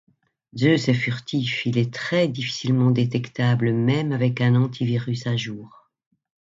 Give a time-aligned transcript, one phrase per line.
[0.57, 5.91] Zeus est furtif, il est très difficilement détectable même avec un antivirus à jour.